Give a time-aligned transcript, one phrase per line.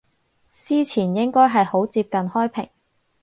[0.49, 2.69] 司前應該係好接近開平